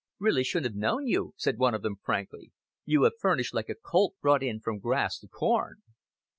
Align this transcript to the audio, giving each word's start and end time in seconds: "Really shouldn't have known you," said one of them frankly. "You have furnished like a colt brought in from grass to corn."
"Really 0.17 0.43
shouldn't 0.43 0.73
have 0.73 0.79
known 0.81 1.05
you," 1.05 1.35
said 1.37 1.59
one 1.59 1.75
of 1.75 1.83
them 1.83 1.97
frankly. 2.03 2.51
"You 2.85 3.03
have 3.03 3.19
furnished 3.19 3.53
like 3.53 3.69
a 3.69 3.75
colt 3.75 4.15
brought 4.19 4.41
in 4.41 4.59
from 4.59 4.79
grass 4.79 5.19
to 5.19 5.27
corn." 5.27 5.83